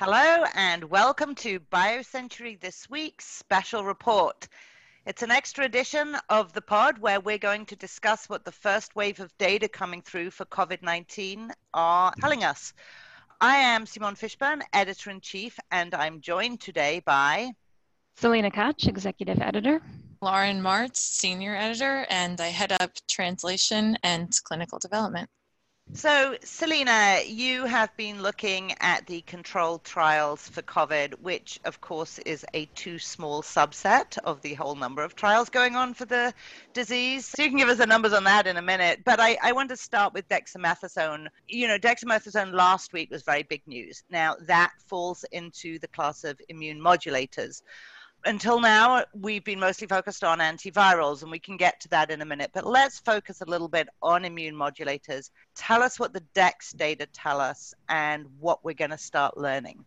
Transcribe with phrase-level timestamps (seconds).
[0.00, 4.46] Hello and welcome to BioCentury This Week's special report.
[5.06, 8.94] It's an extra edition of the pod where we're going to discuss what the first
[8.94, 12.74] wave of data coming through for COVID 19 are telling us.
[13.40, 17.50] I am Simone Fishburn, editor in chief, and I'm joined today by
[18.18, 19.82] Selena Koch, executive editor.
[20.22, 25.28] Lauren Martz, senior editor, and I head up translation and clinical development.
[25.94, 32.18] So, Selena, you have been looking at the controlled trials for COVID, which, of course,
[32.20, 36.34] is a too small subset of the whole number of trials going on for the
[36.74, 37.26] disease.
[37.26, 39.00] So, you can give us the numbers on that in a minute.
[39.04, 41.28] But I, I want to start with dexamethasone.
[41.48, 44.04] You know, dexamethasone last week was very big news.
[44.10, 47.62] Now, that falls into the class of immune modulators
[48.28, 52.20] until now, we've been mostly focused on antivirals, and we can get to that in
[52.20, 52.50] a minute.
[52.52, 55.30] But let's focus a little bit on immune modulators.
[55.56, 59.84] Tell us what the DEX data tell us and what we're going to start learning.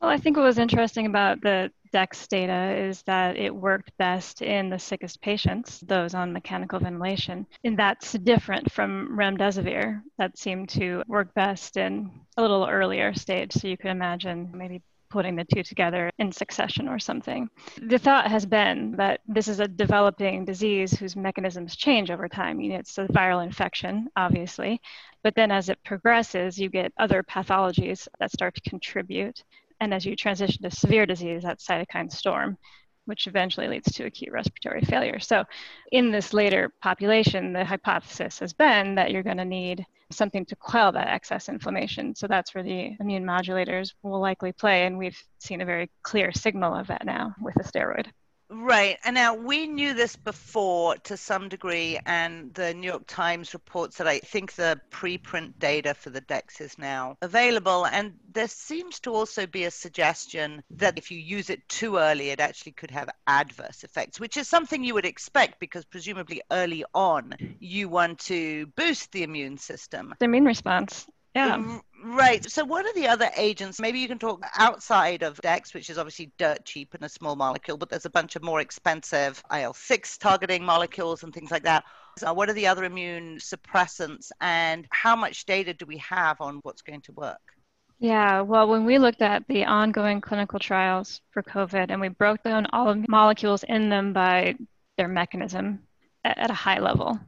[0.00, 4.40] Well, I think what was interesting about the DEX data is that it worked best
[4.40, 7.46] in the sickest patients, those on mechanical ventilation.
[7.64, 13.52] And that's different from remdesivir that seemed to work best in a little earlier stage.
[13.52, 17.48] So you could imagine maybe putting the two together in succession or something.
[17.80, 22.60] The thought has been that this is a developing disease whose mechanisms change over time.
[22.60, 24.80] You know, it's a viral infection, obviously,
[25.22, 29.42] but then as it progresses, you get other pathologies that start to contribute.
[29.80, 32.58] And as you transition to severe disease, that cytokine storm
[33.08, 35.18] which eventually leads to acute respiratory failure.
[35.18, 35.44] So,
[35.92, 40.56] in this later population, the hypothesis has been that you're going to need something to
[40.56, 42.14] quell that excess inflammation.
[42.14, 44.86] So, that's where the immune modulators will likely play.
[44.86, 48.08] And we've seen a very clear signal of that now with a steroid.
[48.50, 48.96] Right.
[49.04, 53.98] And now we knew this before to some degree, and the New York Times reports
[53.98, 57.86] that I think the preprint data for the DEX is now available.
[57.86, 62.30] And there seems to also be a suggestion that if you use it too early,
[62.30, 66.84] it actually could have adverse effects, which is something you would expect because presumably early
[66.94, 70.14] on you want to boost the immune system.
[70.18, 71.06] The immune response.
[71.34, 71.56] Yeah.
[71.56, 71.76] Mm-hmm.
[72.02, 72.48] Right.
[72.48, 73.80] So, what are the other agents?
[73.80, 77.34] Maybe you can talk outside of DEX, which is obviously dirt cheap and a small
[77.34, 81.64] molecule, but there's a bunch of more expensive IL 6 targeting molecules and things like
[81.64, 81.84] that.
[82.18, 86.60] So what are the other immune suppressants, and how much data do we have on
[86.62, 87.40] what's going to work?
[87.98, 92.44] Yeah, well, when we looked at the ongoing clinical trials for COVID and we broke
[92.44, 94.54] down all of the molecules in them by
[94.96, 95.80] their mechanism
[96.22, 97.18] at, at a high level,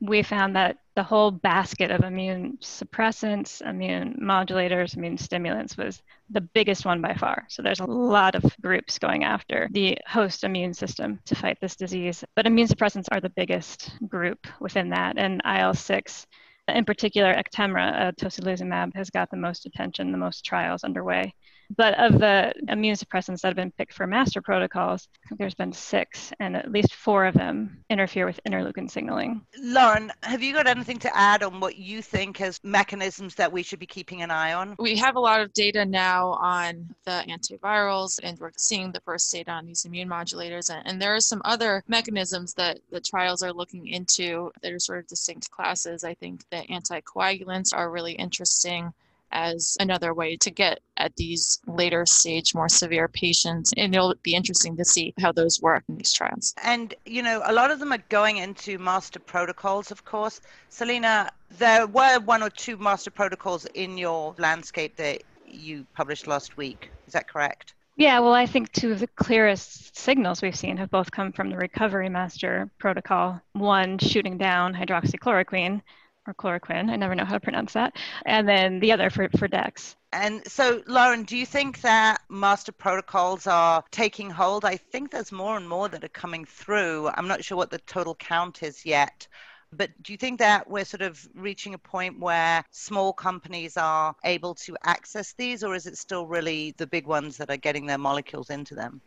[0.00, 6.40] we found that the whole basket of immune suppressants, immune modulators, immune stimulants was the
[6.40, 7.44] biggest one by far.
[7.48, 11.76] So there's a lot of groups going after the host immune system to fight this
[11.76, 12.24] disease.
[12.34, 15.18] But immune suppressants are the biggest group within that.
[15.18, 16.26] And IL 6,
[16.68, 21.34] in particular, Actemra, uh, tocilizumab, has got the most attention, the most trials underway.
[21.76, 26.32] But of the immune suppressants that have been picked for master protocols, there's been six,
[26.38, 29.42] and at least four of them interfere with interleukin signaling.
[29.58, 33.62] Lauren, have you got anything to add on what you think as mechanisms that we
[33.62, 34.76] should be keeping an eye on?
[34.78, 39.30] We have a lot of data now on the antivirals, and we're seeing the first
[39.32, 40.70] data on these immune modulators.
[40.70, 44.78] And, and there are some other mechanisms that the trials are looking into that are
[44.78, 46.04] sort of distinct classes.
[46.04, 48.92] I think the anticoagulants are really interesting
[49.32, 53.72] as another way to get at these later stage, more severe patients.
[53.76, 56.54] And it'll be interesting to see how those work in these trials.
[56.62, 60.40] And, you know, a lot of them are going into master protocols, of course.
[60.68, 66.56] Selena, there were one or two master protocols in your landscape that you published last
[66.56, 66.90] week.
[67.06, 67.74] Is that correct?
[67.98, 71.48] Yeah, well, I think two of the clearest signals we've seen have both come from
[71.48, 73.40] the recovery master protocol.
[73.54, 75.80] One shooting down hydroxychloroquine,
[76.26, 76.90] or chloroquine.
[76.90, 77.96] I never know how to pronounce that.
[78.24, 79.96] And then the other for, for DEX.
[80.12, 84.64] And so, Lauren, do you think that master protocols are taking hold?
[84.64, 87.10] I think there's more and more that are coming through.
[87.14, 89.26] I'm not sure what the total count is yet.
[89.72, 94.14] But do you think that we're sort of reaching a point where small companies are
[94.24, 97.84] able to access these, or is it still really the big ones that are getting
[97.84, 99.00] their molecules into them?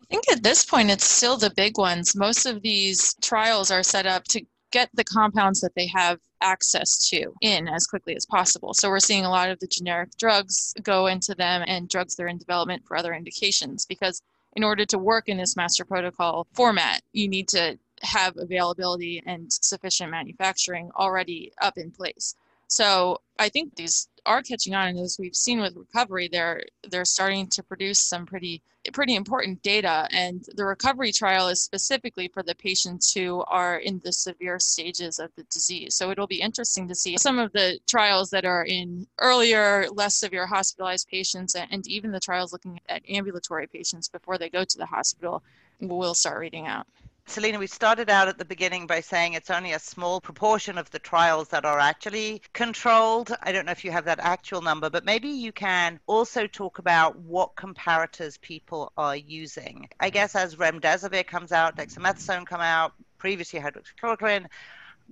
[0.00, 2.14] I think at this point, it's still the big ones.
[2.14, 4.44] Most of these trials are set up to
[4.74, 8.74] get the compounds that they have access to in as quickly as possible.
[8.74, 12.24] So we're seeing a lot of the generic drugs go into them and drugs that
[12.24, 14.20] are in development for other indications because
[14.56, 19.52] in order to work in this master protocol format, you need to have availability and
[19.52, 22.34] sufficient manufacturing already up in place.
[22.66, 27.04] So I think these are catching on, and as we've seen with recovery, they're they're
[27.04, 28.62] starting to produce some pretty
[28.92, 30.06] pretty important data.
[30.10, 35.18] And the recovery trial is specifically for the patients who are in the severe stages
[35.18, 35.94] of the disease.
[35.94, 40.16] So it'll be interesting to see some of the trials that are in earlier, less
[40.16, 44.78] severe hospitalized patients, and even the trials looking at ambulatory patients before they go to
[44.78, 45.42] the hospital.
[45.80, 46.86] We'll start reading out.
[47.26, 50.90] Selena, we started out at the beginning by saying it's only a small proportion of
[50.90, 53.34] the trials that are actually controlled.
[53.42, 56.78] I don't know if you have that actual number, but maybe you can also talk
[56.78, 59.88] about what comparators people are using.
[60.00, 64.46] I guess as remdesivir comes out, dexamethasone come out, previously hydroxychloroquine,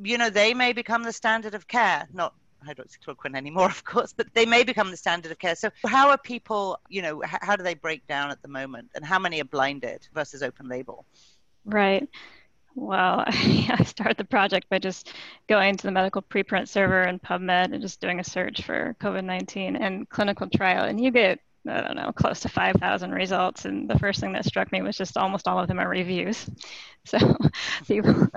[0.02, 2.34] you know, they may become the standard of care, not
[2.66, 5.56] hydroxychloroquine anymore, of course, but they may become the standard of care.
[5.56, 9.04] So, how are people, you know, how do they break down at the moment, and
[9.04, 11.04] how many are blinded versus open label?
[11.64, 12.08] Right.
[12.74, 15.12] Well, I started the project by just
[15.48, 19.24] going to the medical preprint server and PubMed and just doing a search for COVID
[19.24, 20.84] 19 and clinical trial.
[20.84, 21.38] And you get,
[21.68, 23.64] I don't know, close to 5,000 results.
[23.66, 26.48] And the first thing that struck me was just almost all of them are reviews.
[27.04, 27.18] So
[27.88, 28.28] people,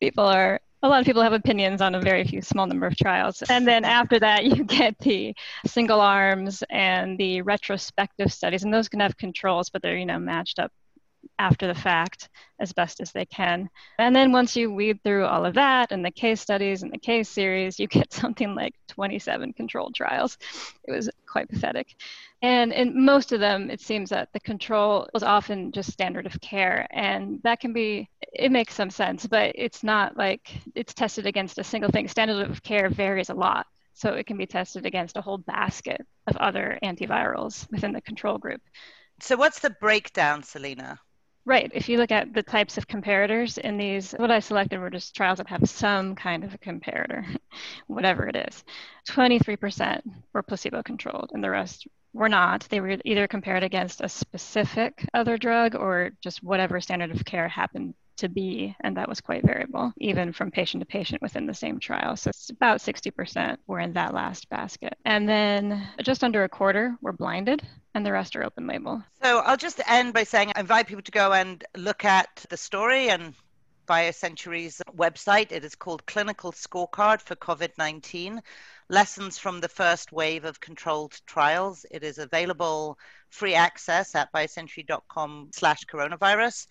[0.00, 2.96] people are, a lot of people have opinions on a very few small number of
[2.96, 3.42] trials.
[3.50, 5.34] And then after that, you get the
[5.66, 8.64] single arms and the retrospective studies.
[8.64, 10.72] And those can have controls, but they're, you know, matched up
[11.38, 13.70] after the fact as best as they can.
[13.98, 16.98] And then once you weed through all of that and the case studies and the
[16.98, 20.38] case series, you get something like 27 controlled trials.
[20.84, 21.94] It was quite pathetic.
[22.42, 26.40] And in most of them, it seems that the control was often just standard of
[26.40, 26.86] care.
[26.90, 31.58] And that can be, it makes some sense, but it's not like it's tested against
[31.58, 32.08] a single thing.
[32.08, 33.66] Standard of care varies a lot.
[33.94, 38.38] So it can be tested against a whole basket of other antivirals within the control
[38.38, 38.60] group.
[39.20, 41.00] So, what's the breakdown, Selena?
[41.48, 41.70] Right.
[41.72, 45.16] If you look at the types of comparators in these, what I selected were just
[45.16, 47.24] trials that have some kind of a comparator,
[47.86, 48.64] whatever it is.
[49.08, 50.02] 23%
[50.34, 52.66] were placebo controlled, and the rest were not.
[52.68, 57.48] They were either compared against a specific other drug or just whatever standard of care
[57.48, 61.54] happened to be, and that was quite variable, even from patient to patient within the
[61.54, 62.14] same trial.
[62.14, 64.98] So it's about 60% were in that last basket.
[65.06, 67.62] And then just under a quarter were blinded,
[67.98, 69.02] and the rest are open label.
[69.20, 72.56] So I'll just end by saying I invite people to go and look at the
[72.56, 73.34] story and
[73.88, 75.50] BioCentury's website.
[75.50, 78.40] It is called Clinical Scorecard for COVID 19
[78.88, 81.84] Lessons from the First Wave of Controlled Trials.
[81.90, 82.96] It is available
[83.30, 86.68] free access at biocentury.com slash coronavirus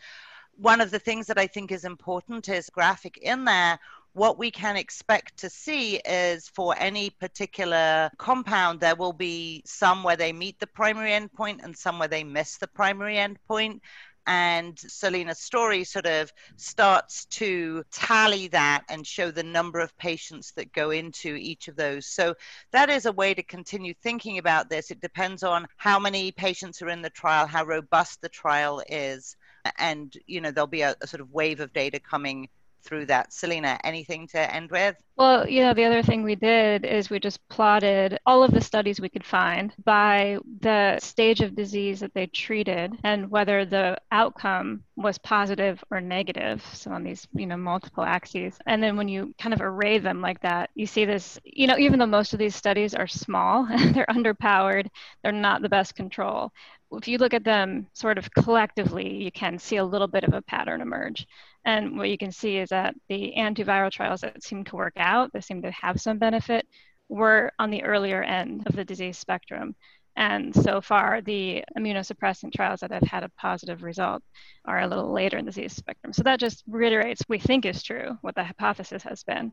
[0.58, 3.80] one of the things that I think is important is graphic in there.
[4.18, 10.02] What we can expect to see is for any particular compound, there will be some
[10.02, 13.80] where they meet the primary endpoint and some where they miss the primary endpoint
[14.26, 20.52] and Selena's story sort of starts to tally that and show the number of patients
[20.54, 22.08] that go into each of those.
[22.08, 22.34] So
[22.72, 24.90] that is a way to continue thinking about this.
[24.90, 29.38] It depends on how many patients are in the trial, how robust the trial is
[29.78, 32.48] and you know there'll be a, a sort of wave of data coming
[32.88, 33.34] through that.
[33.34, 34.96] Selena, anything to end with?
[35.18, 38.62] Well, you know, the other thing we did is we just plotted all of the
[38.62, 43.98] studies we could find by the stage of disease that they treated and whether the
[44.12, 46.64] outcome was positive or negative.
[46.74, 48.58] So on these, you know, multiple axes.
[48.68, 51.78] And then when you kind of array them like that, you see this, you know,
[51.78, 54.88] even though most of these studies are small, they're underpowered,
[55.24, 56.52] they're not the best control
[56.92, 60.34] if you look at them sort of collectively, you can see a little bit of
[60.34, 61.28] a pattern emerge.
[61.68, 65.34] And what you can see is that the antiviral trials that seem to work out,
[65.34, 66.66] that seem to have some benefit,
[67.10, 69.76] were on the earlier end of the disease spectrum.
[70.16, 74.24] And so far, the immunosuppressant trials that have had a positive result
[74.64, 76.14] are a little later in the disease spectrum.
[76.14, 79.52] So that just reiterates we think is true, what the hypothesis has been.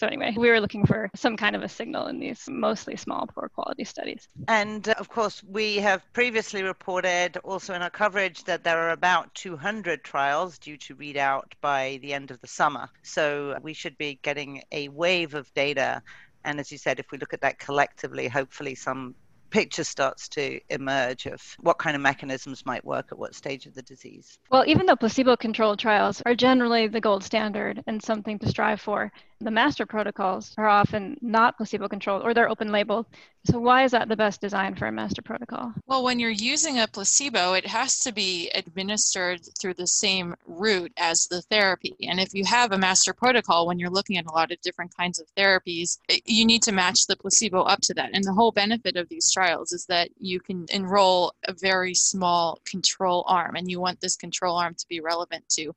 [0.00, 3.26] So anyway, we were looking for some kind of a signal in these mostly small,
[3.26, 4.26] poor quality studies.
[4.48, 8.92] And uh, of course, we have previously reported also in our coverage that there are
[8.92, 12.88] about 200 trials due to read out by the end of the summer.
[13.02, 16.00] So we should be getting a wave of data.
[16.46, 19.14] And as you said, if we look at that collectively, hopefully some
[19.50, 23.74] picture starts to emerge of what kind of mechanisms might work at what stage of
[23.74, 24.38] the disease.
[24.50, 28.80] Well, even though placebo controlled trials are generally the gold standard and something to strive
[28.80, 33.06] for, the master protocols are often not placebo controlled or they're open label.
[33.44, 35.72] So, why is that the best design for a master protocol?
[35.86, 40.92] Well, when you're using a placebo, it has to be administered through the same route
[40.98, 41.96] as the therapy.
[42.02, 44.94] And if you have a master protocol, when you're looking at a lot of different
[44.94, 48.10] kinds of therapies, eh, you need to match the placebo up to that.
[48.12, 52.60] And the whole benefit of these trials is that you can enroll a very small
[52.66, 55.72] control arm, and you want this control arm to be relevant to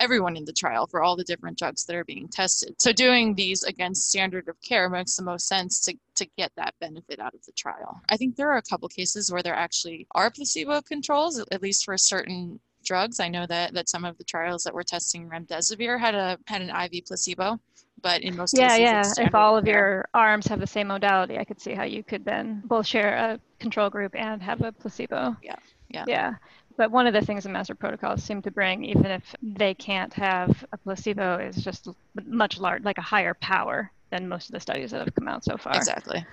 [0.00, 2.74] everyone in the trial for all the different drugs that are being tested.
[2.80, 6.74] So doing these against standard of care makes the most sense to, to get that
[6.80, 8.00] benefit out of the trial.
[8.08, 11.84] I think there are a couple cases where there actually are placebo controls, at least
[11.84, 13.20] for certain drugs.
[13.20, 16.62] I know that that some of the trials that were testing remdesivir had a had
[16.62, 17.60] an IV placebo,
[18.02, 19.26] but in most yeah, cases, yeah.
[19.26, 22.24] If all of your arms have the same modality, I could see how you could
[22.24, 25.36] then both share a control group and have a placebo.
[25.42, 25.56] Yeah,
[25.88, 26.34] yeah, yeah.
[26.80, 30.14] But one of the things the master protocols seem to bring, even if they can't
[30.14, 31.88] have a placebo, is just
[32.24, 35.44] much larger, like a higher power than most of the studies that have come out
[35.44, 35.76] so far.
[35.76, 36.24] Exactly.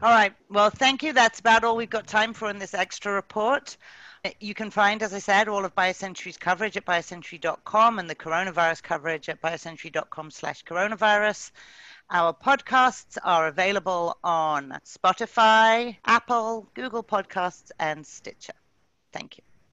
[0.00, 0.32] All right.
[0.48, 1.12] Well, thank you.
[1.12, 3.76] That's about all we've got time for in this extra report.
[4.40, 8.82] You can find, as I said, all of BioCentury's coverage at biocentury.com and the coronavirus
[8.82, 11.50] coverage at biocentury.com slash coronavirus.
[12.08, 18.54] Our podcasts are available on Spotify, Apple, Google Podcasts, and Stitcher.
[19.12, 19.51] Thank you.